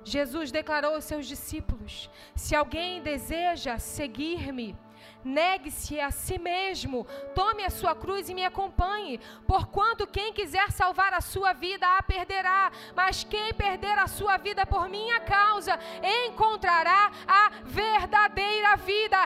[0.05, 4.77] Jesus declarou aos seus discípulos: Se alguém deseja seguir-me,
[5.25, 9.19] negue-se a si mesmo, tome a sua cruz e me acompanhe.
[9.47, 14.67] Porquanto quem quiser salvar a sua vida a perderá, mas quem perder a sua vida
[14.67, 15.79] por minha causa
[16.27, 19.17] encontrará a verdadeira vida.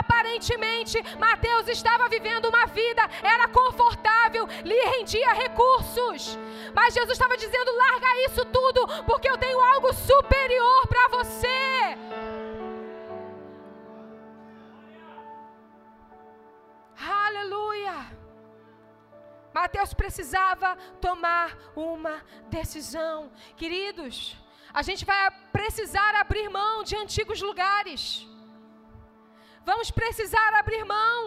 [0.00, 6.38] Aparentemente, Mateus estava vivendo uma vida, era confortável, lhe rendia recursos.
[6.74, 12.15] Mas Jesus estava dizendo: larga isso tudo, porque eu tenho algo superior para você.
[17.36, 17.96] Aleluia!
[19.58, 20.70] Mateus precisava
[21.06, 22.14] tomar uma
[22.56, 23.18] decisão.
[23.60, 24.16] Queridos,
[24.80, 25.20] a gente vai
[25.58, 28.02] precisar abrir mão de antigos lugares.
[29.70, 31.20] Vamos precisar abrir mão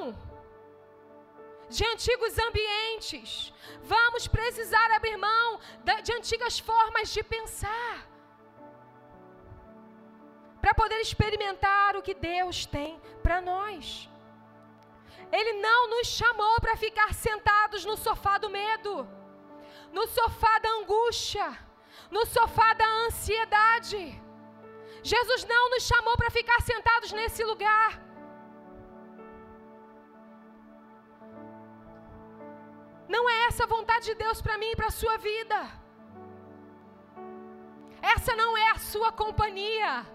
[1.78, 3.54] de antigos ambientes.
[3.96, 5.60] Vamos precisar abrir mão
[6.06, 7.96] de antigas formas de pensar.
[10.62, 14.10] Para poder experimentar o que Deus tem para nós.
[15.32, 19.08] Ele não nos chamou para ficar sentados no sofá do medo,
[19.92, 21.48] no sofá da angústia,
[22.10, 24.20] no sofá da ansiedade.
[25.04, 28.02] Jesus não nos chamou para ficar sentados nesse lugar.
[33.08, 35.60] Não é essa a vontade de Deus para mim e para a sua vida.
[38.02, 40.06] Essa não é a sua companhia.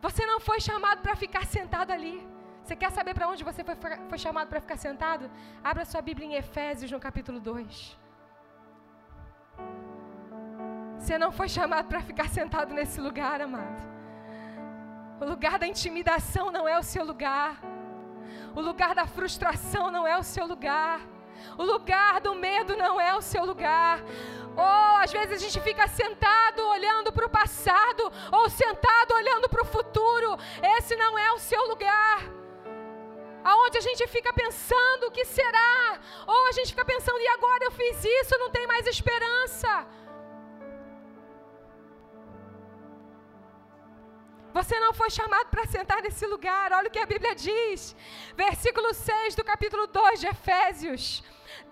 [0.00, 2.26] Você não foi chamado para ficar sentado ali.
[2.62, 3.74] Você quer saber para onde você foi,
[4.08, 5.30] foi chamado para ficar sentado?
[5.64, 7.98] Abra sua Bíblia em Efésios, no capítulo 2.
[10.98, 13.82] Você não foi chamado para ficar sentado nesse lugar, amado.
[15.20, 17.60] O lugar da intimidação não é o seu lugar.
[18.54, 21.00] O lugar da frustração não é o seu lugar.
[21.56, 24.00] O lugar do medo não é o seu lugar.
[24.58, 29.62] Ou às vezes a gente fica sentado olhando para o passado, ou sentado olhando para
[29.62, 30.36] o futuro.
[30.76, 32.18] Esse não é o seu lugar.
[33.44, 37.64] Aonde a gente fica pensando o que será, ou a gente fica pensando, e agora
[37.66, 39.86] eu fiz isso, não tem mais esperança.
[44.52, 46.72] Você não foi chamado para sentar nesse lugar.
[46.72, 47.94] Olha o que a Bíblia diz.
[48.36, 51.22] Versículo 6 do capítulo 2 de Efésios.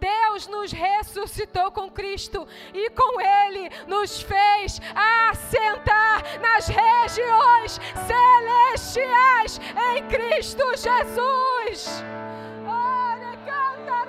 [0.01, 9.61] Deus nos ressuscitou com Cristo e com Ele nos fez assentar nas regiões celestiais
[9.95, 12.03] em Cristo Jesus.
[12.67, 14.07] Olha, canta,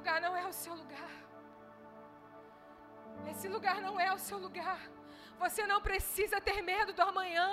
[0.00, 1.10] lugar não é o seu lugar.
[3.30, 4.80] Esse lugar não é o seu lugar.
[5.42, 7.50] Você não precisa ter medo do amanhã.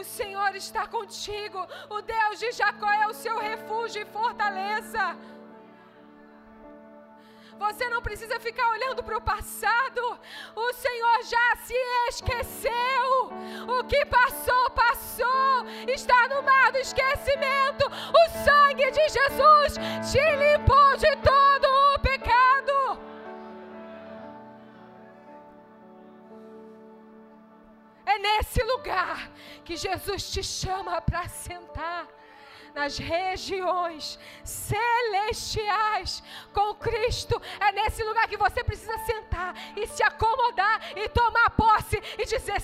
[0.00, 1.60] O Senhor está contigo.
[1.96, 5.04] O Deus de Jacó é o seu refúgio e fortaleza.
[7.64, 10.02] Você não precisa ficar olhando para o passado.
[10.66, 11.80] O Senhor já se
[12.10, 13.08] esqueceu.
[13.78, 15.66] O que passou, passou.
[15.88, 17.86] Está no mar do esquecimento.
[18.20, 19.74] O sangue de Jesus
[20.10, 21.29] te limpou de todo
[28.20, 29.30] nesse lugar
[29.64, 32.06] que Jesus te chama para sentar
[32.74, 37.40] nas regiões celestiais com Cristo.
[37.60, 42.56] É nesse lugar que você precisa sentar e se acomodar e tomar posse e dizer: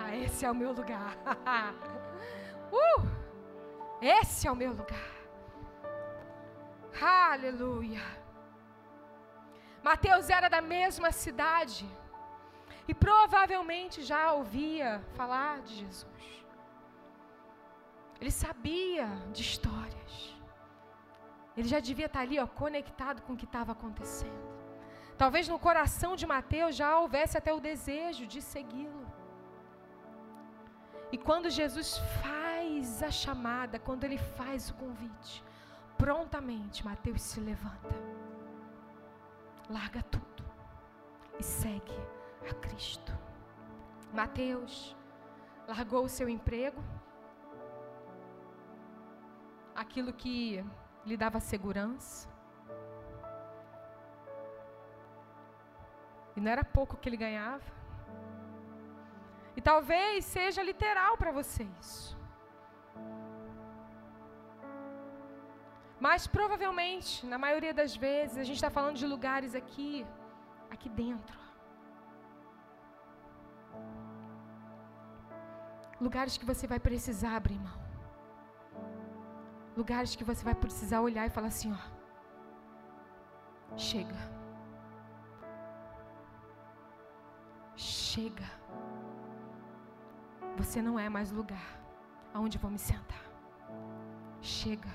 [0.00, 1.16] ah, esse é o meu lugar.
[2.72, 3.08] uh,
[4.00, 5.10] esse é o meu lugar.
[7.00, 8.02] Aleluia.
[9.82, 11.88] Mateus era da mesma cidade
[12.88, 16.44] e provavelmente já ouvia falar de Jesus.
[18.20, 20.12] Ele sabia de histórias.
[21.56, 24.42] Ele já devia estar ali, ó, conectado com o que estava acontecendo.
[25.16, 29.06] Talvez no coração de Mateus já houvesse até o desejo de segui-lo.
[31.10, 35.44] E quando Jesus faz a chamada, quando ele faz o convite,
[35.98, 37.94] prontamente Mateus se levanta,
[39.68, 40.42] larga tudo
[41.38, 43.12] e segue a Cristo.
[44.12, 44.96] Mateus
[45.66, 46.82] largou o seu emprego,
[49.74, 50.64] aquilo que
[51.04, 52.28] lhe dava segurança.
[56.36, 57.70] E não era pouco que ele ganhava.
[59.56, 62.16] E talvez seja literal para você isso.
[66.00, 70.04] Mas provavelmente, na maioria das vezes, a gente está falando de lugares aqui,
[70.70, 71.41] aqui dentro.
[76.06, 77.78] Lugares que você vai precisar abrir mão.
[79.76, 81.82] Lugares que você vai precisar olhar e falar assim, ó.
[83.76, 84.16] Chega.
[87.76, 88.48] Chega.
[90.56, 91.68] Você não é mais lugar
[92.34, 93.24] aonde vou me sentar.
[94.40, 94.90] Chega.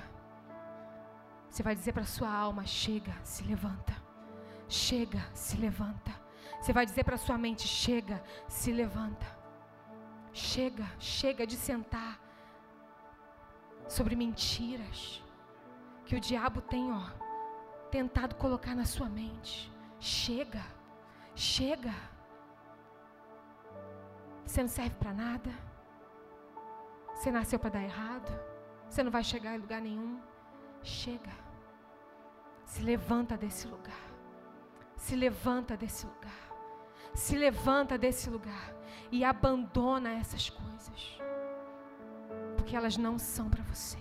[1.49, 3.95] Você vai dizer para sua alma: chega, se levanta.
[4.67, 6.11] Chega, se levanta.
[6.59, 9.36] Você vai dizer para sua mente: chega, se levanta.
[10.38, 12.19] Chega, chega de sentar
[13.88, 15.23] sobre mentiras
[16.05, 17.05] que o diabo tem, ó,
[17.89, 19.73] tentado colocar na sua mente.
[19.99, 20.63] Chega,
[21.33, 21.91] chega.
[24.45, 25.49] Você não serve para nada.
[27.15, 28.31] Você nasceu para dar errado.
[28.88, 30.21] Você não vai chegar em lugar nenhum.
[30.83, 31.33] Chega.
[32.63, 34.05] Se levanta desse lugar.
[34.95, 36.47] Se levanta desse lugar.
[37.13, 38.75] Se levanta desse lugar
[39.11, 40.67] e abandona essas coisas
[42.67, 43.97] porque elas não são para você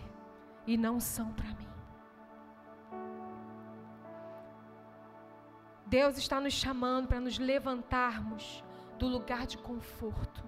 [0.67, 1.69] e não são para mim.
[5.87, 8.65] Deus está nos chamando para nos levantarmos
[8.99, 10.43] do lugar de conforto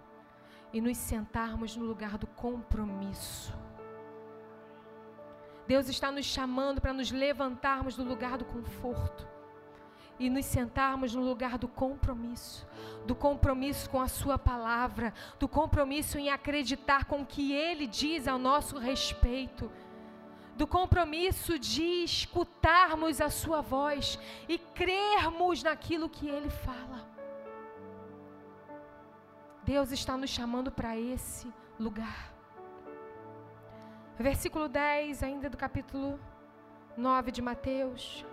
[0.72, 3.56] e nos sentarmos no lugar do compromisso.
[5.68, 9.28] Deus está nos chamando para nos levantarmos do lugar do conforto
[10.18, 12.66] e nos sentarmos no lugar do compromisso,
[13.06, 18.26] do compromisso com a Sua palavra, do compromisso em acreditar com o que Ele diz
[18.26, 19.70] ao nosso respeito,
[20.56, 27.06] do compromisso de escutarmos a Sua voz e crermos naquilo que Ele fala.
[29.62, 32.32] Deus está nos chamando para esse lugar.
[34.18, 36.18] Versículo 10, ainda do capítulo
[36.96, 38.26] 9 de Mateus.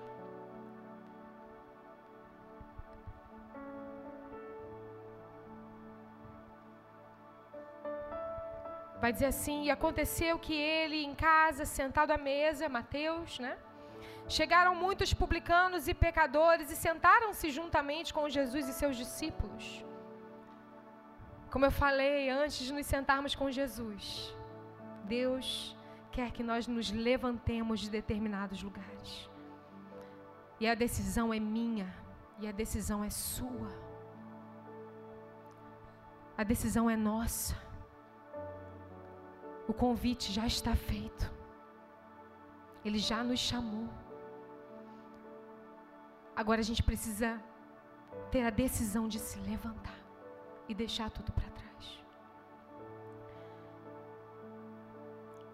[9.01, 13.57] Vai dizer assim: E aconteceu que ele, em casa, sentado à mesa, Mateus, né?
[14.27, 19.85] Chegaram muitos publicanos e pecadores e sentaram-se juntamente com Jesus e seus discípulos.
[21.51, 24.35] Como eu falei antes de nos sentarmos com Jesus,
[25.03, 25.77] Deus
[26.11, 29.29] quer que nós nos levantemos de determinados lugares.
[30.59, 31.93] E a decisão é minha,
[32.39, 33.71] e a decisão é sua.
[36.37, 37.64] A decisão é nossa.
[39.67, 41.31] O convite já está feito.
[42.83, 43.89] Ele já nos chamou.
[46.35, 47.41] Agora a gente precisa
[48.31, 49.99] ter a decisão de se levantar
[50.67, 52.03] e deixar tudo para trás.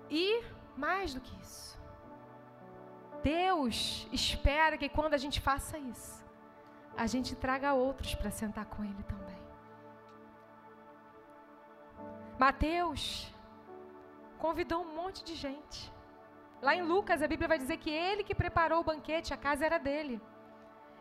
[0.09, 0.43] E
[0.75, 1.79] mais do que isso,
[3.23, 6.25] Deus espera que quando a gente faça isso,
[6.97, 9.41] a gente traga outros para sentar com Ele também.
[12.39, 13.31] Mateus
[14.45, 15.79] convidou um monte de gente.
[16.65, 19.65] Lá em Lucas, a Bíblia vai dizer que ele que preparou o banquete, a casa
[19.69, 20.15] era dele.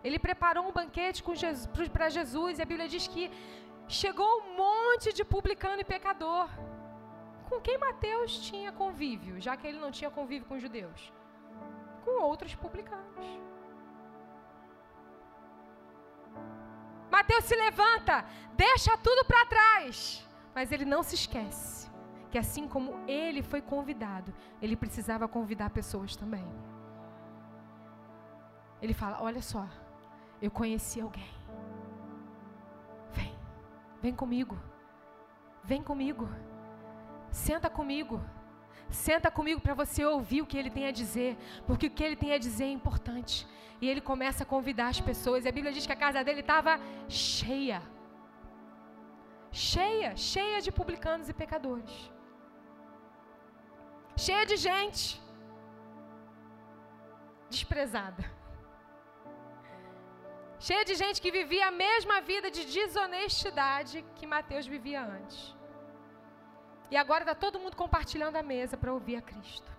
[0.07, 1.22] Ele preparou um banquete
[1.97, 3.24] para Jesus, e a Bíblia diz que
[4.01, 6.49] chegou um monte de publicano e pecador.
[7.49, 11.01] Com quem Mateus tinha convívio, já que ele não tinha convívio com os judeus?
[12.05, 13.26] Com outros publicanos.
[17.16, 18.16] Mateus se levanta,
[18.66, 19.95] deixa tudo para trás,
[20.55, 21.80] mas ele não se esquece
[22.31, 26.47] que assim como ele foi convidado, ele precisava convidar pessoas também.
[28.81, 29.66] Ele fala: Olha só,
[30.41, 31.31] eu conheci alguém.
[33.12, 33.35] Vem,
[34.01, 34.59] vem comigo.
[35.62, 36.28] Vem comigo.
[37.31, 38.20] Senta comigo.
[38.89, 42.16] Senta comigo para você ouvir o que ele tem a dizer, porque o que ele
[42.16, 43.47] tem a dizer é importante.
[43.81, 45.45] E ele começa a convidar as pessoas.
[45.45, 46.78] E a Bíblia diz que a casa dele estava
[47.09, 47.83] cheia.
[49.53, 52.11] Cheia, cheia de publicanos e pecadores.
[54.24, 55.04] Cheia de gente
[57.54, 58.24] desprezada.
[60.66, 65.38] Cheia de gente que vivia a mesma vida de desonestidade que Mateus vivia antes.
[66.90, 69.70] E agora está todo mundo compartilhando a mesa para ouvir a Cristo.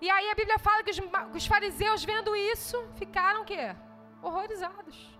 [0.00, 1.00] E aí a Bíblia fala que os,
[1.38, 3.76] os fariseus, vendo isso, ficaram o quê?
[4.20, 5.15] Horrorizados.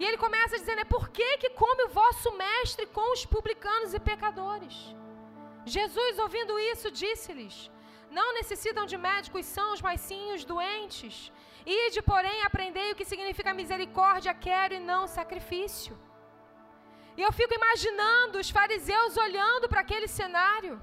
[0.00, 3.94] E ele começa dizendo: é por que, que come o vosso mestre com os publicanos
[3.94, 4.76] e pecadores?
[5.76, 7.56] Jesus, ouvindo isso, disse-lhes:
[8.18, 11.16] Não necessitam de médicos sãos, mas sim os doentes.
[11.66, 15.94] Ide, porém, aprendei o que significa misericórdia, quero e não sacrifício.
[17.18, 20.74] E eu fico imaginando os fariseus olhando para aquele cenário.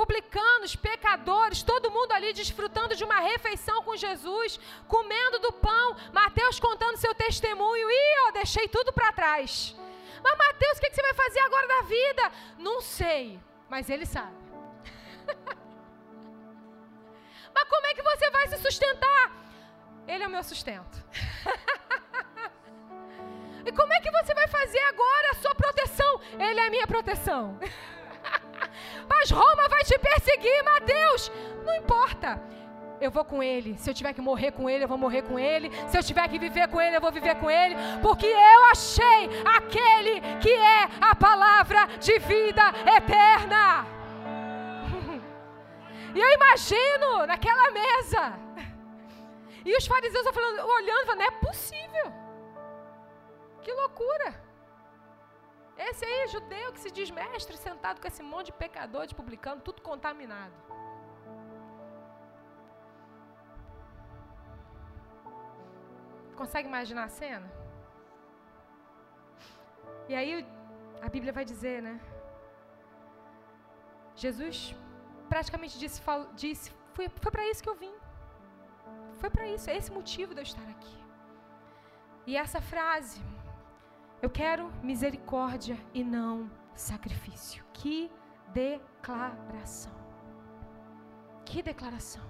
[0.00, 6.58] Publicanos, pecadores, todo mundo ali desfrutando de uma refeição com Jesus, comendo do pão, Mateus
[6.58, 7.90] contando seu testemunho.
[7.90, 9.76] Ih, eu deixei tudo para trás.
[10.24, 12.32] Mas Mateus, o que você vai fazer agora da vida?
[12.56, 13.38] Não sei,
[13.68, 14.38] mas ele sabe.
[17.54, 19.32] mas como é que você vai se sustentar?
[20.08, 20.98] Ele é o meu sustento.
[23.62, 26.18] E como é que você vai fazer agora a sua proteção?
[26.38, 27.60] Ele é a minha proteção.
[29.08, 31.32] Mas Roma vai te perseguir, Mateus.
[31.64, 32.40] Não importa.
[33.00, 33.78] Eu vou com ele.
[33.78, 35.70] Se eu tiver que morrer com ele, eu vou morrer com ele.
[35.88, 37.74] Se eu tiver que viver com ele, eu vou viver com ele.
[38.02, 42.62] Porque eu achei aquele que é a palavra de vida
[42.96, 43.86] eterna.
[46.12, 48.32] E eu imagino naquela mesa.
[49.64, 52.12] E os fariseus falando, olhando, falando, não é possível.
[53.62, 54.49] Que loucura!
[55.88, 59.62] Esse aí, judeu que se diz mestre, sentado com esse monte de pecador, de publicano,
[59.68, 60.56] tudo contaminado.
[66.40, 67.48] Consegue imaginar a cena?
[70.10, 70.30] E aí
[71.06, 71.94] a Bíblia vai dizer, né?
[74.22, 74.58] Jesus
[75.32, 76.00] praticamente disse,
[76.42, 77.94] disse foi, foi para isso que eu vim.
[79.20, 80.96] Foi para isso, é esse motivo de eu estar aqui.
[82.26, 83.20] E essa frase,
[84.22, 87.64] eu quero misericórdia e não sacrifício.
[87.72, 88.10] Que
[88.52, 89.92] declaração.
[91.44, 92.22] Que declaração.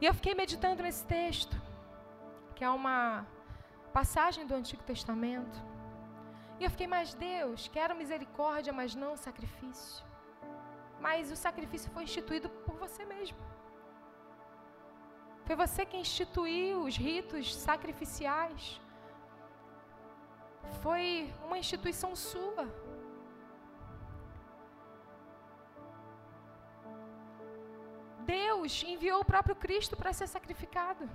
[0.00, 1.56] E eu fiquei meditando nesse texto,
[2.54, 3.26] que é uma
[3.92, 5.62] passagem do Antigo Testamento.
[6.58, 10.04] E eu fiquei, mas Deus, quero misericórdia, mas não sacrifício.
[11.00, 13.38] Mas o sacrifício foi instituído por você mesmo.
[15.44, 18.80] Foi você que instituiu os ritos sacrificiais
[20.82, 22.64] foi uma instituição sua.
[28.20, 31.08] Deus enviou o próprio Cristo para ser sacrificado.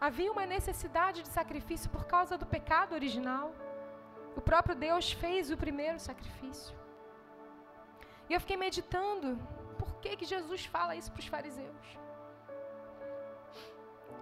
[0.00, 3.52] Havia uma necessidade de sacrifício por causa do pecado original.
[4.36, 6.76] O próprio Deus fez o primeiro sacrifício.
[8.28, 9.36] E eu fiquei meditando,
[9.78, 11.98] por que, que Jesus fala isso para os fariseus?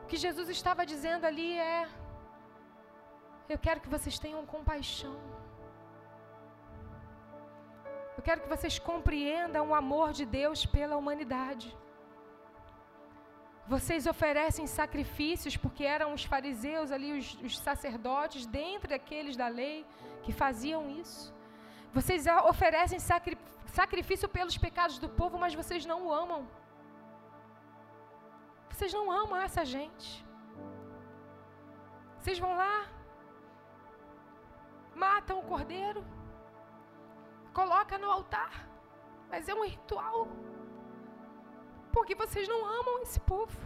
[0.06, 1.88] O que Jesus estava dizendo ali é:
[3.52, 5.14] Eu quero que vocês tenham compaixão.
[8.16, 11.68] Eu quero que vocês compreendam o amor de Deus pela humanidade.
[13.74, 19.84] Vocês oferecem sacrifícios, porque eram os fariseus ali, os, os sacerdotes, dentre aqueles da lei,
[20.22, 21.34] que faziam isso.
[21.92, 23.36] Vocês oferecem sacri,
[23.80, 26.46] sacrifício pelos pecados do povo, mas vocês não o amam.
[28.76, 30.08] Vocês não amam essa gente.
[32.18, 32.86] Vocês vão lá,
[34.94, 36.04] matam o cordeiro,
[37.54, 38.68] coloca no altar,
[39.30, 40.28] mas é um ritual.
[41.90, 43.58] Porque vocês não amam esse povo.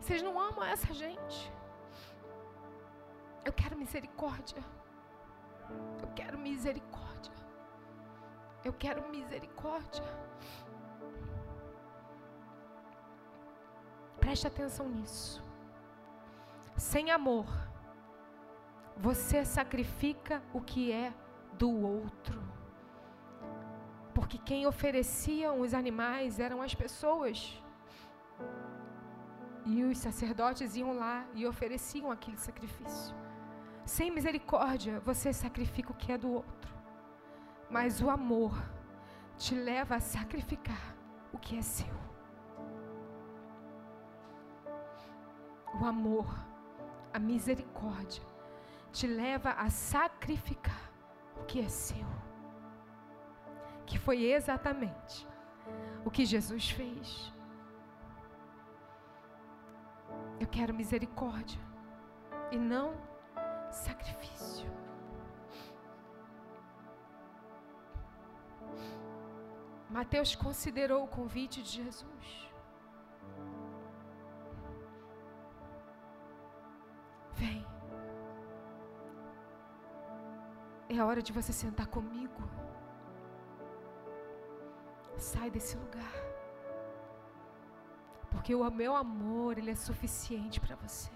[0.00, 1.52] Vocês não amam essa gente.
[3.44, 4.62] Eu quero misericórdia.
[6.02, 7.32] Eu quero misericórdia.
[8.64, 10.04] Eu quero misericórdia.
[14.26, 15.40] Preste atenção nisso.
[16.76, 17.46] Sem amor,
[18.96, 21.14] você sacrifica o que é
[21.52, 22.42] do outro.
[24.12, 27.62] Porque quem ofereciam os animais eram as pessoas.
[29.64, 33.14] E os sacerdotes iam lá e ofereciam aquele sacrifício.
[33.84, 36.74] Sem misericórdia, você sacrifica o que é do outro.
[37.70, 38.60] Mas o amor
[39.38, 40.96] te leva a sacrificar
[41.32, 42.15] o que é seu.
[45.80, 46.26] O amor,
[47.12, 48.22] a misericórdia,
[48.92, 50.90] te leva a sacrificar
[51.40, 52.06] o que é seu.
[53.84, 55.26] Que foi exatamente
[56.04, 57.32] o que Jesus fez.
[60.40, 61.60] Eu quero misericórdia
[62.50, 62.94] e não
[63.70, 64.66] sacrifício.
[69.90, 72.45] Mateus considerou o convite de Jesus.
[80.96, 82.42] É hora de você sentar comigo.
[85.18, 86.14] Sai desse lugar.
[88.30, 91.10] Porque o meu amor, ele é suficiente para você.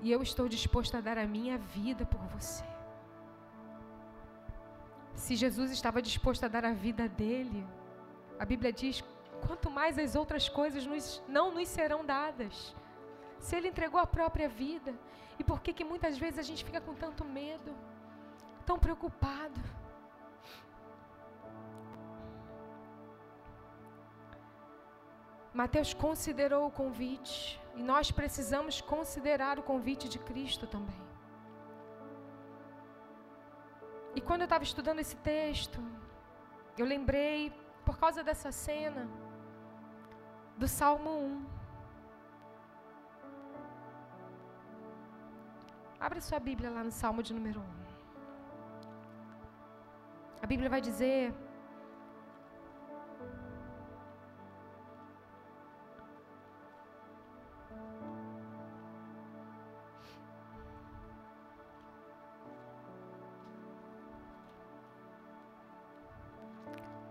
[0.00, 2.64] E eu estou disposto a dar a minha vida por você.
[5.14, 7.64] Se Jesus estava disposto a dar a vida dele,
[8.38, 9.04] a Bíblia diz:
[9.46, 12.74] quanto mais as outras coisas nos, não nos serão dadas.
[13.40, 14.94] Se ele entregou a própria vida,
[15.38, 17.74] e por que que muitas vezes a gente fica com tanto medo,
[18.66, 19.60] tão preocupado?
[25.52, 31.02] Mateus considerou o convite e nós precisamos considerar o convite de Cristo também.
[34.14, 35.80] E quando eu estava estudando esse texto,
[36.76, 37.52] eu lembrei,
[37.84, 39.08] por causa dessa cena,
[40.56, 41.59] do Salmo 1.
[46.00, 47.64] Abre sua Bíblia lá no Salmo de número 1.
[50.42, 51.34] A Bíblia vai dizer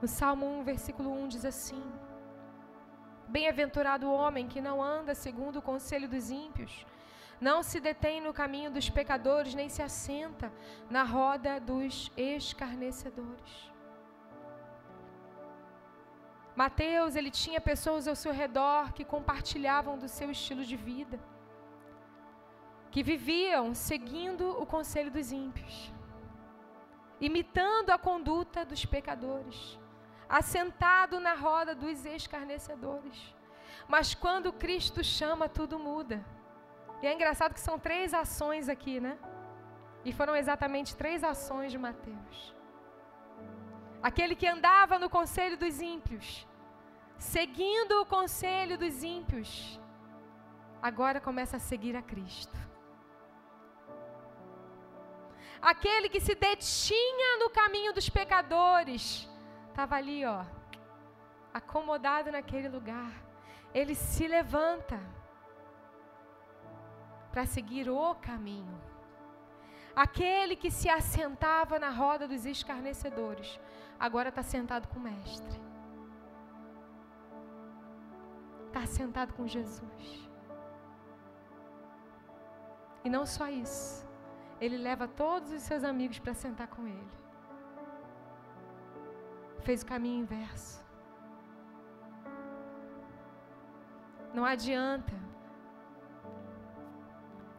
[0.01, 1.83] No Salmo 1, versículo 1 diz assim:
[3.27, 6.85] Bem-aventurado o homem que não anda segundo o conselho dos ímpios,
[7.39, 10.51] não se detém no caminho dos pecadores, nem se assenta
[10.89, 13.69] na roda dos escarnecedores.
[16.55, 21.19] Mateus, ele tinha pessoas ao seu redor que compartilhavam do seu estilo de vida,
[22.91, 25.93] que viviam seguindo o conselho dos ímpios,
[27.21, 29.79] imitando a conduta dos pecadores
[30.29, 33.35] assentado na roda dos escarnecedores.
[33.87, 36.23] Mas quando Cristo chama, tudo muda.
[37.01, 39.17] E é engraçado que são três ações aqui, né?
[40.03, 42.55] E foram exatamente três ações de Mateus.
[44.01, 46.47] Aquele que andava no conselho dos ímpios,
[47.17, 49.79] seguindo o conselho dos ímpios,
[50.81, 52.55] agora começa a seguir a Cristo.
[55.61, 59.29] Aquele que se detinha no caminho dos pecadores,
[59.69, 60.45] estava ali, ó,
[61.53, 63.11] acomodado naquele lugar.
[63.73, 64.99] Ele se levanta
[67.31, 68.79] para seguir o caminho.
[69.95, 73.59] Aquele que se assentava na roda dos escarnecedores,
[73.99, 75.59] agora está sentado com o Mestre.
[78.67, 80.29] Está sentado com Jesus.
[83.03, 84.07] E não só isso,
[84.61, 87.19] ele leva todos os seus amigos para sentar com ele
[89.69, 90.83] fez o caminho inverso.
[94.33, 95.28] Não adianta.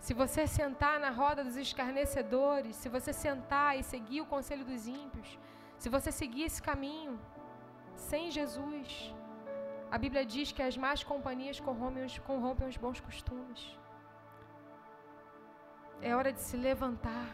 [0.05, 4.87] Se você sentar na roda dos escarnecedores, se você sentar e seguir o conselho dos
[4.87, 5.39] ímpios,
[5.77, 7.21] se você seguir esse caminho
[7.95, 9.15] sem Jesus,
[9.91, 13.79] a Bíblia diz que as más companhias corrompem os, corrompem os bons costumes.
[16.01, 17.29] É hora de se levantar,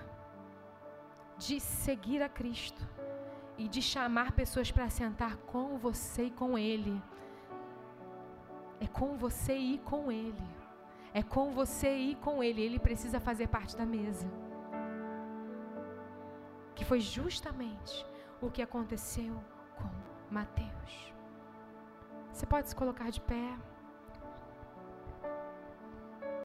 [1.39, 2.83] de seguir a Cristo
[3.57, 7.01] e de chamar pessoas para sentar com você e com Ele.
[8.81, 10.56] É com você e com Ele.
[11.19, 12.61] É com você e com Ele.
[12.61, 14.31] Ele precisa fazer parte da mesa.
[16.75, 18.05] Que foi justamente
[18.39, 19.35] o que aconteceu
[19.79, 19.89] com
[20.31, 21.15] Mateus.
[22.31, 23.57] Você pode se colocar de pé.